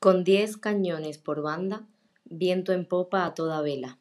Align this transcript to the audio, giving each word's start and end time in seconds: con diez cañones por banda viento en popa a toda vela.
con 0.00 0.22
diez 0.22 0.56
cañones 0.56 1.18
por 1.18 1.42
banda 1.42 1.86
viento 2.24 2.72
en 2.72 2.86
popa 2.86 3.24
a 3.24 3.34
toda 3.34 3.62
vela. 3.62 3.98